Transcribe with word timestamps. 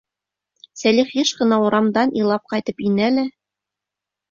Сәлих 0.83 1.11
йыш 1.17 1.33
ҡына 1.41 1.61
урамдан 1.67 2.15
илап 2.23 2.51
ҡайтып 2.55 2.85
инә 2.89 3.13
лә: 3.21 3.29